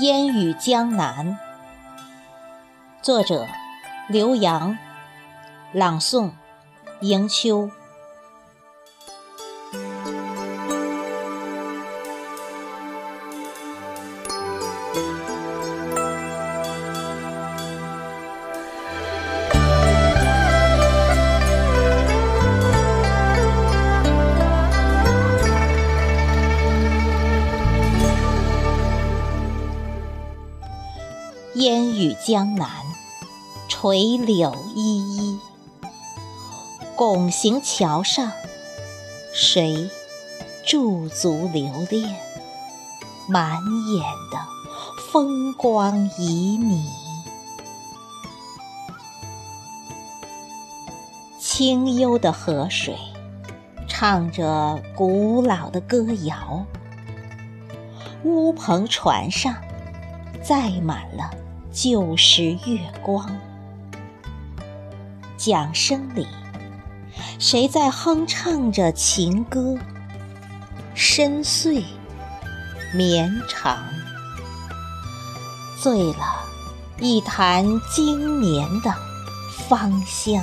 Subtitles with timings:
[0.00, 1.36] 烟雨江南，
[3.02, 3.48] 作者
[4.06, 4.78] 刘洋，
[5.72, 6.30] 朗诵
[7.00, 7.68] 迎秋。
[31.58, 32.70] 烟雨江南，
[33.68, 35.40] 垂柳依依。
[36.94, 38.30] 拱形桥上，
[39.34, 39.90] 谁
[40.64, 42.16] 驻足留恋？
[43.26, 43.56] 满
[43.88, 44.38] 眼的
[45.10, 46.20] 风光旖
[46.60, 46.80] 旎。
[51.40, 52.96] 清幽的河水，
[53.88, 56.64] 唱着古老的歌谣。
[58.22, 59.56] 乌篷船上，
[60.40, 61.28] 载满了。
[61.72, 63.30] 旧时月光，
[65.36, 66.26] 桨声里，
[67.38, 69.76] 谁在哼唱着情歌？
[70.94, 71.84] 深邃
[72.94, 73.78] 绵长，
[75.80, 76.44] 醉了
[76.98, 78.92] 一坛经年的
[79.68, 80.42] 芳香。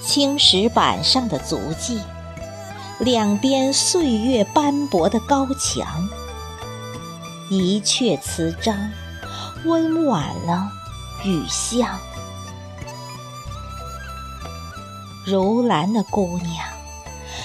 [0.00, 2.00] 青石板上的足迹，
[2.98, 6.08] 两边岁月斑驳的高墙。
[7.54, 8.74] 一阙词章，
[9.66, 10.72] 温婉了
[11.22, 11.98] 雨巷。
[15.26, 16.66] 如兰的姑娘，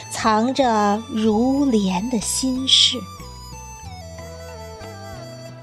[0.10, 2.98] 藏着如莲的心事。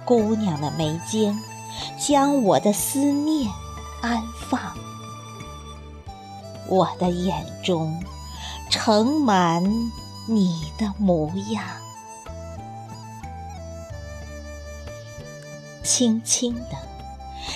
[0.04, 1.40] 姑娘的眉间，
[1.98, 3.50] 将我的思念
[4.02, 4.60] 安放。
[6.68, 7.98] 我的眼中，
[8.68, 9.64] 盛满
[10.28, 11.64] 你的模样。
[15.96, 16.76] 轻轻地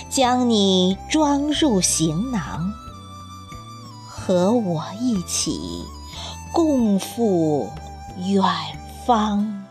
[0.09, 2.71] 将你装入行囊，
[4.07, 5.83] 和我一起
[6.53, 7.69] 共赴
[8.15, 8.41] 远
[9.05, 9.65] 方。